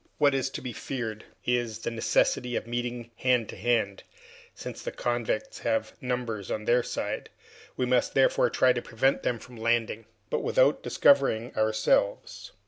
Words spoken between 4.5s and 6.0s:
since the convicts have